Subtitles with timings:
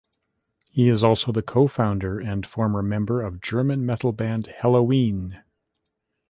[0.71, 5.43] He is also the co-founder and former member of German metal band Helloween.